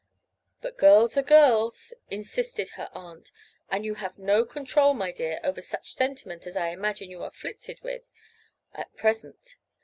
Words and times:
"But 0.61 0.79
girls 0.79 1.15
are 1.15 1.21
girls," 1.21 1.93
insisted 2.09 2.69
her 2.69 2.89
aunt, 2.91 3.31
"and 3.69 3.85
you 3.85 3.93
have 4.01 4.17
no 4.17 4.45
control, 4.45 4.95
my 4.95 5.11
dear, 5.11 5.39
over 5.43 5.61
such 5.61 5.93
sentiment 5.93 6.47
as 6.47 6.57
I 6.57 6.69
imagine 6.69 7.11
you 7.11 7.21
are 7.21 7.27
afflicted 7.29 7.79
with 7.83 8.09
at 8.73 8.95
present. 8.95 9.57